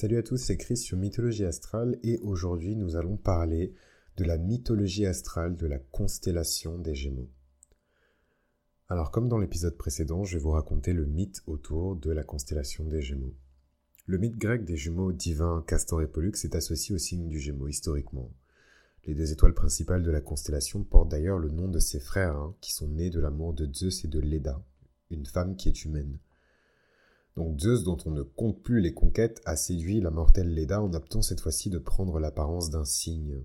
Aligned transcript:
Salut 0.00 0.18
à 0.18 0.22
tous, 0.22 0.36
c'est 0.36 0.56
Chris 0.56 0.76
sur 0.76 0.96
Mythologie 0.96 1.44
Astrale 1.44 1.98
et 2.04 2.20
aujourd'hui 2.20 2.76
nous 2.76 2.94
allons 2.94 3.16
parler 3.16 3.74
de 4.16 4.22
la 4.22 4.38
mythologie 4.38 5.06
astrale 5.06 5.56
de 5.56 5.66
la 5.66 5.80
constellation 5.80 6.78
des 6.78 6.94
Gémeaux. 6.94 7.28
Alors 8.88 9.10
comme 9.10 9.28
dans 9.28 9.38
l'épisode 9.38 9.76
précédent, 9.76 10.22
je 10.22 10.38
vais 10.38 10.42
vous 10.44 10.52
raconter 10.52 10.92
le 10.92 11.04
mythe 11.04 11.42
autour 11.48 11.96
de 11.96 12.12
la 12.12 12.22
constellation 12.22 12.84
des 12.84 13.02
Gémeaux. 13.02 13.34
Le 14.06 14.18
mythe 14.18 14.38
grec 14.38 14.64
des 14.64 14.76
jumeaux 14.76 15.10
divins 15.10 15.64
Castor 15.66 16.00
et 16.00 16.06
Pollux 16.06 16.44
est 16.44 16.54
associé 16.54 16.94
au 16.94 16.98
signe 16.98 17.26
du 17.26 17.40
Gémeaux 17.40 17.66
historiquement. 17.66 18.30
Les 19.04 19.16
deux 19.16 19.32
étoiles 19.32 19.52
principales 19.52 20.04
de 20.04 20.12
la 20.12 20.20
constellation 20.20 20.84
portent 20.84 21.08
d'ailleurs 21.08 21.40
le 21.40 21.50
nom 21.50 21.66
de 21.66 21.80
ses 21.80 21.98
frères, 21.98 22.36
hein, 22.36 22.54
qui 22.60 22.72
sont 22.72 22.86
nés 22.86 23.10
de 23.10 23.18
l'amour 23.18 23.52
de 23.52 23.68
Zeus 23.74 24.04
et 24.04 24.08
de 24.08 24.20
Leda, 24.20 24.62
une 25.10 25.26
femme 25.26 25.56
qui 25.56 25.68
est 25.68 25.84
humaine. 25.84 26.20
Donc 27.38 27.60
Zeus, 27.60 27.84
dont 27.84 27.96
on 28.04 28.10
ne 28.10 28.22
compte 28.22 28.60
plus 28.64 28.80
les 28.80 28.92
conquêtes, 28.92 29.40
a 29.44 29.54
séduit 29.54 30.00
la 30.00 30.10
mortelle 30.10 30.52
Leda 30.52 30.82
en 30.82 30.92
optant 30.92 31.22
cette 31.22 31.40
fois-ci 31.40 31.70
de 31.70 31.78
prendre 31.78 32.18
l'apparence 32.18 32.68
d'un 32.68 32.84
cygne. 32.84 33.44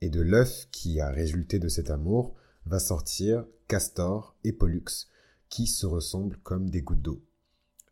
Et 0.00 0.08
de 0.08 0.22
l'œuf 0.22 0.66
qui 0.72 0.98
a 0.98 1.10
résulté 1.10 1.58
de 1.58 1.68
cet 1.68 1.90
amour 1.90 2.34
va 2.64 2.78
sortir 2.78 3.44
Castor 3.66 4.34
et 4.44 4.52
Pollux, 4.52 5.10
qui 5.50 5.66
se 5.66 5.84
ressemblent 5.84 6.38
comme 6.38 6.70
des 6.70 6.80
gouttes 6.80 7.02
d'eau. 7.02 7.22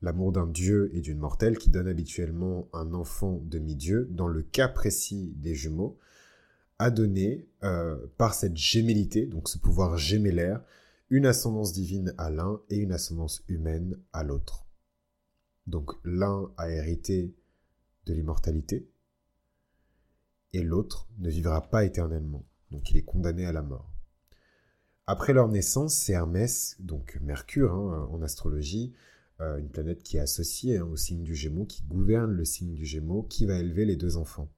L'amour 0.01 0.33
d'un 0.33 0.47
dieu 0.47 0.89
et 0.95 1.03
d'une 1.03 1.19
mortelle 1.19 1.59
qui 1.59 1.69
donne 1.69 1.89
habituellement 1.89 2.71
un 2.73 2.95
enfant 2.95 3.43
demi-dieu, 3.45 4.09
dans 4.11 4.29
le 4.29 4.41
cas 4.41 4.69
précis 4.69 5.35
des 5.37 5.55
jumeaux, 5.55 5.99
a 6.79 6.91
donné, 6.91 7.47
euh, 7.63 7.99
par 8.17 8.33
cette 8.33 8.57
gémellité, 8.57 9.27
donc 9.27 9.51
ce 9.51 9.59
pouvoir 9.59 9.99
gémellaire, 9.99 10.63
une 11.11 11.27
ascendance 11.27 11.75
divine 11.75 12.15
à 12.17 12.31
l'un 12.31 12.59
et 12.71 12.79
une 12.79 12.93
ascendance 12.93 13.43
humaine 13.49 13.99
à 14.15 14.23
l'autre. 14.23 14.66
Donc 15.67 15.93
l'un 16.05 16.51
a 16.57 16.71
hérité 16.71 17.35
de 18.07 18.15
l'immortalité 18.15 18.89
et 20.53 20.63
l'autre 20.63 21.09
ne 21.19 21.29
vivra 21.29 21.69
pas 21.69 21.85
éternellement. 21.85 22.45
Donc 22.71 22.91
il 22.91 22.97
est 22.97 23.05
condamné 23.05 23.47
à 23.47 23.53
la 23.53 23.63
mort. 23.63 23.93
Après 25.07 25.33
leur 25.33 25.49
naissance, 25.49 25.95
c'est 25.95 26.13
Hermès, 26.13 26.77
donc 26.81 27.19
Mercure 27.23 27.75
hein, 27.75 28.09
en 28.11 28.23
astrologie, 28.23 28.93
euh, 29.41 29.59
une 29.59 29.69
planète 29.69 30.03
qui 30.03 30.17
est 30.17 30.21
associée 30.21 30.79
hein, 30.79 30.87
au 30.87 30.97
signe 30.97 31.23
du 31.23 31.35
Gémeaux, 31.35 31.67
qui 31.67 31.83
gouverne 31.85 32.33
le 32.33 32.45
signe 32.45 32.75
du 32.75 32.85
Gémeaux, 32.85 33.23
qui 33.23 33.47
va 33.47 33.59
élever 33.59 33.85
les 33.85 33.97
deux 33.97 34.17
enfants. 34.17 34.51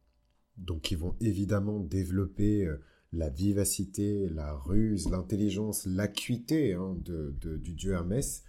Donc 0.56 0.90
ils 0.90 0.98
vont 0.98 1.16
évidemment 1.20 1.80
développer 1.80 2.64
euh, 2.64 2.80
la 3.12 3.28
vivacité, 3.28 4.28
la 4.28 4.54
ruse, 4.54 5.10
l'intelligence, 5.10 5.86
l'acuité 5.86 6.74
hein, 6.74 6.96
du 7.02 7.74
dieu 7.74 7.92
Hermès, 7.92 8.44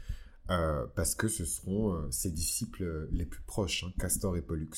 euh, 0.50 0.86
parce 0.95 1.14
que 1.14 1.28
ce 1.28 1.45
seront 1.45 1.94
euh, 1.94 2.08
ses 2.11 2.31
disciples 2.31 3.08
les 3.11 3.25
plus 3.25 3.42
proches, 3.44 3.83
hein, 3.83 3.94
Castor 4.00 4.36
et 4.36 4.42
Pollux. 4.42 4.69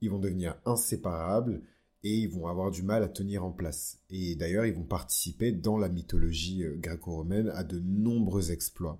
Ils 0.00 0.10
vont 0.10 0.18
devenir 0.18 0.56
inséparables 0.64 1.62
et 2.02 2.14
ils 2.14 2.30
vont 2.30 2.46
avoir 2.46 2.70
du 2.70 2.82
mal 2.82 3.02
à 3.02 3.08
tenir 3.08 3.44
en 3.44 3.50
place. 3.50 3.98
Et 4.08 4.36
d'ailleurs, 4.36 4.64
ils 4.64 4.74
vont 4.74 4.84
participer 4.84 5.52
dans 5.52 5.76
la 5.76 5.88
mythologie 5.88 6.64
euh, 6.64 6.76
gréco-romaine 6.76 7.50
à 7.50 7.62
de 7.62 7.78
nombreux 7.80 8.50
exploits. 8.50 8.98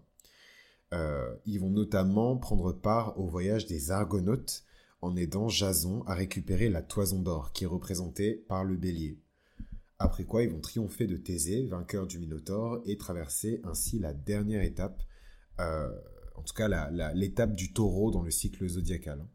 ils 1.46 1.60
vont 1.60 1.70
notamment 1.70 2.36
prendre 2.36 2.72
part 2.72 3.18
au 3.18 3.26
voyage 3.26 3.66
des 3.66 3.90
Argonautes 3.90 4.64
en 5.00 5.16
aidant 5.16 5.48
Jason 5.48 6.02
à 6.06 6.14
récupérer 6.14 6.68
la 6.68 6.82
toison 6.82 7.20
d'or 7.20 7.52
qui 7.52 7.64
est 7.64 7.68
représentée 7.68 8.34
par 8.48 8.64
le 8.64 8.76
bélier. 8.76 9.18
Après 9.98 10.24
quoi, 10.24 10.42
ils 10.42 10.50
vont 10.50 10.60
triompher 10.60 11.06
de 11.06 11.16
Thésée, 11.16 11.66
vainqueur 11.66 12.06
du 12.06 12.18
Minotaure, 12.18 12.80
et 12.86 12.96
traverser 12.96 13.60
ainsi 13.64 13.98
la 13.98 14.12
dernière 14.12 14.62
étape 14.62 15.02
euh, 15.60 15.88
en 16.36 16.42
tout 16.42 16.54
cas 16.54 16.90
l'étape 17.14 17.54
du 17.54 17.72
taureau 17.72 18.10
dans 18.10 18.22
le 18.22 18.30
cycle 18.30 18.66
zodiacal. 18.68 19.26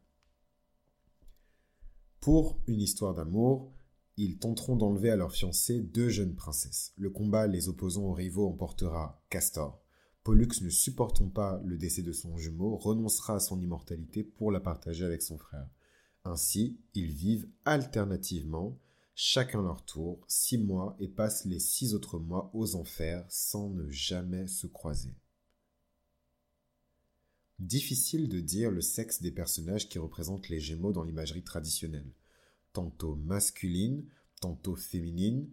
Pour 2.20 2.58
une 2.66 2.80
histoire 2.80 3.14
d'amour, 3.14 3.74
ils 4.16 4.38
tenteront 4.38 4.76
d'enlever 4.76 5.10
à 5.10 5.16
leur 5.16 5.32
fiancée 5.32 5.80
deux 5.80 6.08
jeunes 6.08 6.34
princesses. 6.34 6.92
Le 6.96 7.10
combat 7.10 7.46
les 7.46 7.68
opposant 7.68 8.04
aux 8.04 8.12
rivaux 8.12 8.48
emportera 8.48 9.22
Castor. 9.28 9.82
Pollux, 10.22 10.62
ne 10.62 10.70
supportant 10.70 11.28
pas 11.28 11.60
le 11.64 11.76
décès 11.76 12.00
de 12.00 12.12
son 12.12 12.38
jumeau, 12.38 12.76
renoncera 12.76 13.34
à 13.34 13.40
son 13.40 13.60
immortalité 13.60 14.24
pour 14.24 14.50
la 14.50 14.60
partager 14.60 15.04
avec 15.04 15.20
son 15.20 15.36
frère. 15.36 15.68
Ainsi, 16.24 16.80
ils 16.94 17.10
vivent 17.10 17.46
alternativement, 17.66 18.78
chacun 19.14 19.62
leur 19.62 19.84
tour, 19.84 20.24
six 20.26 20.56
mois 20.56 20.96
et 20.98 21.08
passent 21.08 21.44
les 21.44 21.58
six 21.58 21.92
autres 21.92 22.18
mois 22.18 22.50
aux 22.54 22.76
enfers 22.76 23.26
sans 23.28 23.68
ne 23.68 23.90
jamais 23.90 24.46
se 24.46 24.66
croiser. 24.66 25.14
Difficile 27.60 28.28
de 28.28 28.40
dire 28.40 28.72
le 28.72 28.80
sexe 28.80 29.22
des 29.22 29.30
personnages 29.30 29.88
qui 29.88 30.00
représentent 30.00 30.48
les 30.48 30.58
Gémeaux 30.58 30.92
dans 30.92 31.04
l'imagerie 31.04 31.44
traditionnelle. 31.44 32.12
Tantôt 32.72 33.14
masculine, 33.14 34.04
tantôt 34.40 34.74
féminine, 34.74 35.48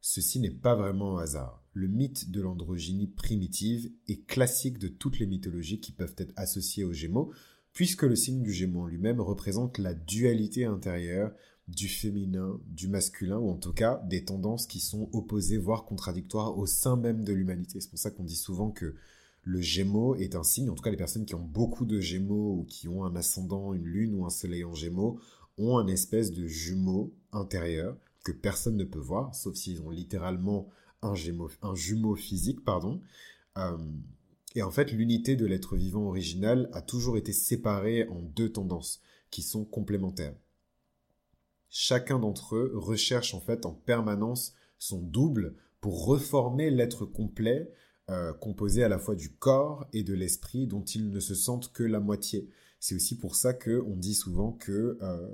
ceci 0.00 0.40
n'est 0.40 0.50
pas 0.50 0.74
vraiment 0.74 1.18
un 1.18 1.22
hasard. 1.22 1.64
Le 1.72 1.86
mythe 1.86 2.30
de 2.32 2.40
l'androgynie 2.40 3.06
primitive 3.06 3.90
est 4.08 4.26
classique 4.26 4.78
de 4.78 4.88
toutes 4.88 5.20
les 5.20 5.26
mythologies 5.26 5.80
qui 5.80 5.92
peuvent 5.92 6.16
être 6.18 6.32
associées 6.36 6.82
aux 6.82 6.92
Gémeaux, 6.92 7.32
puisque 7.72 8.02
le 8.02 8.16
signe 8.16 8.42
du 8.42 8.52
Gémeaux 8.52 8.88
lui-même 8.88 9.20
représente 9.20 9.78
la 9.78 9.94
dualité 9.94 10.64
intérieure 10.64 11.32
du 11.68 11.88
féminin, 11.88 12.60
du 12.66 12.88
masculin, 12.88 13.38
ou 13.38 13.48
en 13.48 13.56
tout 13.56 13.72
cas 13.72 14.02
des 14.08 14.24
tendances 14.24 14.66
qui 14.66 14.80
sont 14.80 15.08
opposées, 15.12 15.56
voire 15.56 15.84
contradictoires 15.84 16.58
au 16.58 16.66
sein 16.66 16.96
même 16.96 17.24
de 17.24 17.32
l'humanité. 17.32 17.80
C'est 17.80 17.90
pour 17.90 17.98
ça 17.98 18.10
qu'on 18.10 18.24
dit 18.24 18.36
souvent 18.36 18.72
que 18.72 18.96
le 19.44 19.60
Gémeaux 19.60 20.14
est 20.16 20.34
un 20.34 20.42
signe, 20.42 20.70
en 20.70 20.74
tout 20.74 20.82
cas 20.82 20.90
les 20.90 20.96
personnes 20.96 21.26
qui 21.26 21.34
ont 21.34 21.44
beaucoup 21.44 21.84
de 21.84 22.00
Gémeaux 22.00 22.58
ou 22.58 22.64
qui 22.64 22.88
ont 22.88 23.04
un 23.04 23.14
ascendant, 23.14 23.74
une 23.74 23.84
lune 23.84 24.14
ou 24.14 24.24
un 24.24 24.30
soleil 24.30 24.64
en 24.64 24.74
Gémeaux, 24.74 25.20
ont 25.58 25.78
un 25.78 25.86
espèce 25.86 26.32
de 26.32 26.46
jumeau 26.46 27.14
intérieur 27.32 27.96
que 28.24 28.32
personne 28.32 28.76
ne 28.76 28.84
peut 28.84 28.98
voir, 28.98 29.34
sauf 29.34 29.54
s'ils 29.54 29.82
ont 29.82 29.90
littéralement 29.90 30.68
un, 31.02 31.14
un 31.62 31.74
jumeau 31.74 32.16
physique, 32.16 32.64
pardon. 32.64 33.00
Euh, 33.58 33.76
et 34.54 34.62
en 34.62 34.70
fait, 34.70 34.92
l'unité 34.92 35.36
de 35.36 35.46
l'être 35.46 35.76
vivant 35.76 36.06
original 36.08 36.70
a 36.72 36.80
toujours 36.80 37.18
été 37.18 37.32
séparée 37.32 38.08
en 38.08 38.20
deux 38.20 38.50
tendances 38.50 39.00
qui 39.30 39.42
sont 39.42 39.64
complémentaires. 39.64 40.34
Chacun 41.68 42.18
d'entre 42.18 42.56
eux 42.56 42.72
recherche 42.74 43.34
en 43.34 43.40
fait 43.40 43.66
en 43.66 43.72
permanence 43.72 44.54
son 44.78 45.00
double 45.00 45.56
pour 45.80 46.06
reformer 46.06 46.70
l'être 46.70 47.04
complet 47.04 47.70
euh, 48.10 48.32
composé 48.34 48.84
à 48.84 48.88
la 48.88 48.98
fois 48.98 49.14
du 49.14 49.30
corps 49.30 49.86
et 49.92 50.02
de 50.02 50.14
l'esprit 50.14 50.66
dont 50.66 50.84
ils 50.84 51.10
ne 51.10 51.20
se 51.20 51.34
sentent 51.34 51.72
que 51.72 51.82
la 51.82 52.00
moitié. 52.00 52.48
C'est 52.78 52.94
aussi 52.94 53.16
pour 53.16 53.34
ça 53.34 53.54
que 53.54 53.82
on 53.86 53.96
dit 53.96 54.14
souvent 54.14 54.52
que 54.52 54.98
euh, 55.00 55.28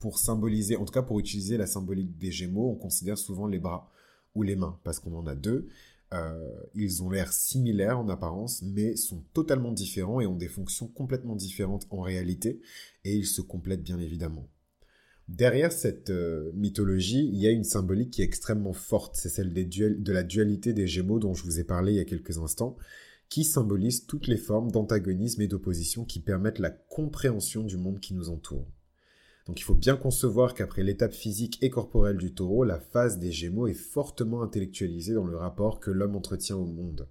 pour 0.00 0.18
symboliser, 0.18 0.76
en 0.76 0.84
tout 0.84 0.92
cas 0.92 1.02
pour 1.02 1.20
utiliser 1.20 1.56
la 1.56 1.66
symbolique 1.66 2.18
des 2.18 2.32
Gémeaux, 2.32 2.70
on 2.70 2.74
considère 2.74 3.16
souvent 3.16 3.46
les 3.46 3.60
bras 3.60 3.90
ou 4.34 4.42
les 4.42 4.56
mains 4.56 4.78
parce 4.82 4.98
qu'on 4.98 5.14
en 5.14 5.26
a 5.26 5.34
deux. 5.34 5.68
Euh, 6.12 6.60
ils 6.74 7.02
ont 7.02 7.10
l'air 7.10 7.32
similaires 7.32 7.98
en 7.98 8.08
apparence, 8.08 8.62
mais 8.62 8.96
sont 8.96 9.22
totalement 9.32 9.70
différents 9.70 10.20
et 10.20 10.26
ont 10.26 10.36
des 10.36 10.48
fonctions 10.48 10.88
complètement 10.88 11.36
différentes 11.36 11.86
en 11.90 12.00
réalité, 12.00 12.60
et 13.04 13.14
ils 13.14 13.26
se 13.26 13.40
complètent 13.40 13.84
bien 13.84 14.00
évidemment. 14.00 14.48
Derrière 15.30 15.70
cette 15.70 16.10
euh, 16.10 16.50
mythologie, 16.54 17.30
il 17.32 17.38
y 17.38 17.46
a 17.46 17.52
une 17.52 17.62
symbolique 17.62 18.10
qui 18.10 18.20
est 18.20 18.24
extrêmement 18.24 18.72
forte, 18.72 19.14
c'est 19.14 19.28
celle 19.28 19.52
de 19.52 20.12
la 20.12 20.24
dualité 20.24 20.72
des 20.72 20.88
Gémeaux 20.88 21.20
dont 21.20 21.34
je 21.34 21.44
vous 21.44 21.60
ai 21.60 21.64
parlé 21.64 21.92
il 21.92 21.96
y 21.96 22.00
a 22.00 22.04
quelques 22.04 22.38
instants, 22.38 22.76
qui 23.28 23.44
symbolise 23.44 24.06
toutes 24.06 24.26
les 24.26 24.36
formes 24.36 24.72
d'antagonisme 24.72 25.40
et 25.40 25.46
d'opposition 25.46 26.04
qui 26.04 26.18
permettent 26.18 26.58
la 26.58 26.70
compréhension 26.70 27.62
du 27.62 27.76
monde 27.76 28.00
qui 28.00 28.12
nous 28.12 28.28
entoure. 28.28 28.66
Donc 29.46 29.60
il 29.60 29.62
faut 29.62 29.76
bien 29.76 29.96
concevoir 29.96 30.52
qu'après 30.52 30.82
l'étape 30.82 31.14
physique 31.14 31.62
et 31.62 31.70
corporelle 31.70 32.18
du 32.18 32.34
taureau, 32.34 32.64
la 32.64 32.80
phase 32.80 33.20
des 33.20 33.30
Gémeaux 33.30 33.68
est 33.68 33.72
fortement 33.72 34.42
intellectualisée 34.42 35.14
dans 35.14 35.26
le 35.26 35.36
rapport 35.36 35.78
que 35.78 35.92
l'homme 35.92 36.16
entretient 36.16 36.56
au 36.56 36.66
monde. 36.66 37.08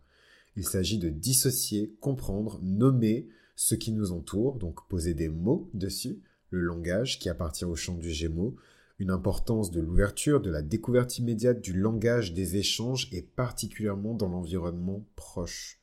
Il 0.57 0.65
s'agit 0.67 0.97
de 0.97 1.07
dissocier, 1.07 1.95
comprendre, 2.01 2.59
nommer 2.61 3.29
ce 3.55 3.75
qui 3.75 3.93
nous 3.93 4.11
entoure, 4.11 4.57
donc 4.57 4.85
poser 4.89 5.13
des 5.13 5.29
mots 5.29 5.69
dessus, 5.73 6.21
le 6.49 6.61
langage 6.61 7.19
qui 7.19 7.29
appartient 7.29 7.65
au 7.65 7.75
champ 7.75 7.95
du 7.95 8.11
Gémeaux, 8.11 8.55
une 8.99 9.11
importance 9.11 9.71
de 9.71 9.79
l'ouverture, 9.79 10.41
de 10.41 10.49
la 10.49 10.61
découverte 10.61 11.17
immédiate 11.17 11.61
du 11.61 11.73
langage 11.73 12.33
des 12.33 12.57
échanges 12.57 13.07
et 13.11 13.21
particulièrement 13.21 14.13
dans 14.13 14.27
l'environnement 14.27 15.05
proche. 15.15 15.79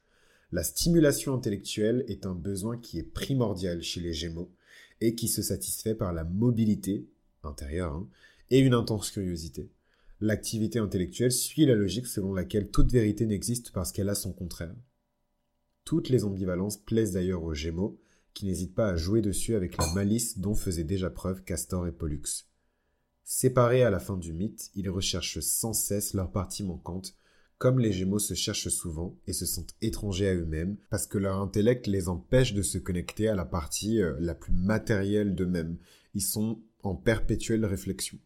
La 0.52 0.62
stimulation 0.62 1.34
intellectuelle 1.34 2.04
est 2.08 2.26
un 2.26 2.34
besoin 2.34 2.78
qui 2.78 2.98
est 2.98 3.02
primordial 3.02 3.82
chez 3.82 4.00
les 4.00 4.12
Gémeaux 4.12 4.52
et 5.00 5.14
qui 5.14 5.28
se 5.28 5.42
satisfait 5.42 5.94
par 5.94 6.12
la 6.12 6.24
mobilité 6.24 7.08
intérieure 7.42 7.94
hein, 7.94 8.08
et 8.50 8.58
une 8.58 8.74
intense 8.74 9.10
curiosité. 9.10 9.70
L'activité 10.20 10.78
intellectuelle 10.78 11.32
suit 11.32 11.66
la 11.66 11.74
logique 11.74 12.06
selon 12.06 12.32
laquelle 12.32 12.70
toute 12.70 12.92
vérité 12.92 13.26
n'existe 13.26 13.70
parce 13.72 13.92
qu'elle 13.92 14.08
a 14.08 14.14
son 14.14 14.32
contraire. 14.32 14.74
Toutes 15.84 16.08
les 16.08 16.24
ambivalences 16.24 16.78
plaisent 16.78 17.12
d'ailleurs 17.12 17.42
aux 17.42 17.54
Gémeaux, 17.54 17.98
qui 18.36 18.44
n'hésite 18.44 18.74
pas 18.74 18.90
à 18.90 18.96
jouer 18.96 19.22
dessus 19.22 19.54
avec 19.54 19.78
la 19.78 19.90
malice 19.94 20.38
dont 20.38 20.54
faisaient 20.54 20.84
déjà 20.84 21.08
preuve 21.08 21.42
Castor 21.42 21.86
et 21.86 21.92
Pollux. 21.92 22.44
Séparés 23.24 23.82
à 23.82 23.88
la 23.88 23.98
fin 23.98 24.18
du 24.18 24.34
mythe, 24.34 24.70
ils 24.74 24.90
recherchent 24.90 25.40
sans 25.40 25.72
cesse 25.72 26.12
leur 26.12 26.30
partie 26.30 26.62
manquante, 26.62 27.16
comme 27.56 27.78
les 27.78 27.92
Gémeaux 27.92 28.18
se 28.18 28.34
cherchent 28.34 28.68
souvent 28.68 29.18
et 29.26 29.32
se 29.32 29.46
sentent 29.46 29.74
étrangers 29.80 30.28
à 30.28 30.34
eux-mêmes, 30.34 30.76
parce 30.90 31.06
que 31.06 31.16
leur 31.16 31.40
intellect 31.40 31.86
les 31.86 32.10
empêche 32.10 32.52
de 32.52 32.60
se 32.60 32.76
connecter 32.76 33.26
à 33.28 33.34
la 33.34 33.46
partie 33.46 34.02
euh, 34.02 34.14
la 34.20 34.34
plus 34.34 34.52
matérielle 34.52 35.34
d'eux-mêmes. 35.34 35.78
Ils 36.12 36.20
sont 36.20 36.60
en 36.82 36.94
perpétuelle 36.94 37.64
réflexion. 37.64 38.18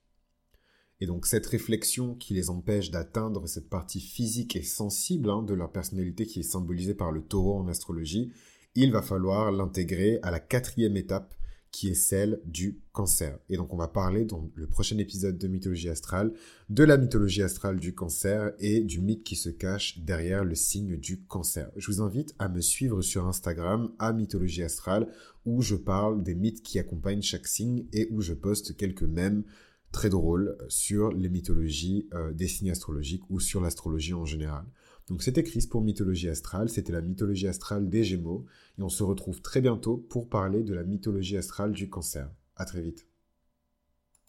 Et 1.01 1.07
donc 1.07 1.25
cette 1.25 1.47
réflexion 1.47 2.17
qui 2.17 2.35
les 2.35 2.51
empêche 2.51 2.91
d'atteindre 2.91 3.47
cette 3.47 3.71
partie 3.71 4.01
physique 4.01 4.57
et 4.57 4.65
sensible 4.65 5.31
hein, 5.31 5.45
de 5.45 5.55
leur 5.55 5.71
personnalité 5.71 6.27
qui 6.27 6.41
est 6.41 6.43
symbolisée 6.43 6.95
par 6.95 7.13
le 7.13 7.23
taureau 7.23 7.57
en 7.57 7.69
astrologie, 7.69 8.33
il 8.75 8.93
va 8.93 9.03
falloir 9.03 9.51
l'intégrer 9.53 10.19
à 10.23 10.31
la 10.31 10.41
quatrième 10.41 10.97
étape 10.97 11.35
qui 11.71 11.89
est 11.89 11.95
celle 11.95 12.41
du 12.45 12.81
cancer. 12.93 13.39
Et 13.49 13.57
donc 13.57 13.73
on 13.73 13.77
va 13.77 13.89
parler 13.89 14.25
dans 14.25 14.51
le 14.55 14.67
prochain 14.67 14.99
épisode 14.99 15.39
de 15.39 15.47
Mythologie 15.47 15.89
astrale 15.89 16.33
de 16.69 16.85
la 16.85 16.97
mythologie 16.97 17.43
astrale 17.43 17.79
du 17.79 17.95
cancer 17.95 18.53
et 18.59 18.81
du 18.81 19.01
mythe 19.01 19.23
qui 19.23 19.37
se 19.37 19.51
cache 19.51 19.99
derrière 20.01 20.45
le 20.45 20.55
signe 20.55 20.97
du 20.97 21.23
cancer. 21.23 21.71
Je 21.77 21.87
vous 21.87 22.03
invite 22.03 22.35
à 22.39 22.49
me 22.49 22.61
suivre 22.61 23.03
sur 23.03 23.27
Instagram 23.27 23.93
à 23.99 24.13
Mythologie 24.13 24.65
astrale 24.65 25.09
où 25.47 25.63
je 25.63 25.77
parle 25.77 26.23
des 26.23 26.35
mythes 26.35 26.63
qui 26.63 26.79
accompagnent 26.79 27.23
chaque 27.23 27.47
signe 27.47 27.87
et 27.93 28.09
où 28.11 28.21
je 28.21 28.35
poste 28.35 28.77
quelques 28.77 29.03
mèmes 29.03 29.45
très 29.93 30.09
drôles 30.09 30.57
sur 30.69 31.13
les 31.13 31.29
mythologies 31.29 32.09
euh, 32.15 32.33
des 32.33 32.49
signes 32.49 32.71
astrologiques 32.71 33.29
ou 33.29 33.41
sur 33.41 33.61
l'astrologie 33.61 34.15
en 34.15 34.25
général. 34.25 34.65
Donc 35.09 35.23
c'était 35.23 35.43
Chris 35.43 35.67
pour 35.69 35.83
Mythologie 35.83 36.29
Astrale, 36.29 36.69
c'était 36.69 36.93
la 36.93 37.03
mythologie 37.03 37.49
astrale 37.49 37.89
des 37.89 38.05
Gémeaux, 38.05 38.47
et 38.79 38.83
on 38.83 38.89
se 38.89 39.03
retrouve 39.03 39.43
très 39.43 39.61
bientôt 39.61 39.97
pour 39.97 40.29
parler 40.29 40.63
de 40.63 40.73
la 40.73 40.85
mythologie 40.85 41.37
astrale 41.37 41.73
du 41.73 41.91
cancer. 41.91 42.31
À 42.55 42.65
très 42.65 42.81
vite. 42.81 43.10